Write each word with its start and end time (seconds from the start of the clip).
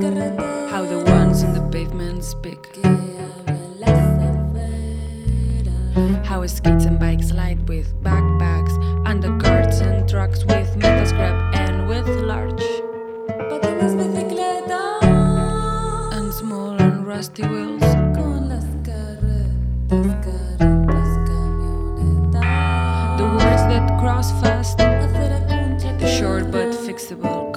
How 0.00 0.86
the 0.86 1.04
ones 1.10 1.42
in 1.42 1.52
the 1.52 1.60
pavement 1.70 2.24
speak. 2.24 2.74
How 6.24 6.46
skates 6.46 6.86
and 6.86 6.98
bikes 6.98 7.28
slide 7.28 7.68
with 7.68 7.92
backpacks, 8.02 8.72
undercarts 9.04 9.82
and 9.82 10.08
trucks 10.08 10.42
with 10.46 10.74
metal 10.78 11.04
scrap 11.04 11.54
and 11.54 11.86
with 11.86 12.08
large. 12.08 12.62
And 16.14 16.32
small 16.32 16.80
and 16.80 17.06
rusty 17.06 17.42
wheels. 17.46 17.82
The 23.18 23.26
words 23.36 23.64
that 23.68 23.98
cross 24.00 24.30
fast, 24.40 24.78
the 24.78 26.08
short 26.18 26.50
but 26.50 26.72
fixable 26.72 27.49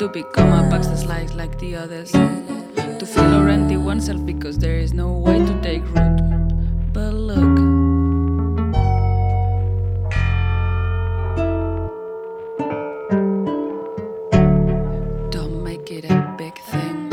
to 0.00 0.08
become 0.08 0.50
a 0.50 0.70
box 0.70 0.86
of 0.86 1.04
life 1.04 1.34
like 1.34 1.58
the 1.58 1.76
others. 1.76 2.10
To 2.12 3.04
feel 3.04 3.34
or 3.34 3.50
empty 3.50 3.76
oneself 3.76 4.24
because 4.24 4.56
there 4.56 4.78
is 4.78 4.94
no 4.94 5.12
way 5.12 5.38
to 5.44 5.60
take 5.60 5.84
root. 5.92 6.16
But 6.94 7.12
look. 7.12 7.56
Don't 15.30 15.62
make 15.62 15.90
it 15.90 16.06
a 16.06 16.34
big 16.38 16.54
thing. 16.70 17.10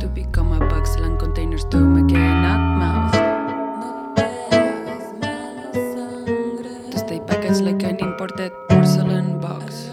To 0.00 0.08
become 0.08 0.52
a 0.54 0.58
box 0.58 0.98
land 0.98 1.20
containers 1.20 1.64
to 1.66 1.76
make 1.76 2.10
it 2.10 2.18
not 2.18 2.58
mouth. 2.82 3.14
To 6.90 6.98
stay 6.98 7.20
packaged 7.20 7.60
like 7.60 7.84
an 7.84 8.00
imported 8.00 8.50
porcelain 8.68 9.38
box. 9.38 9.90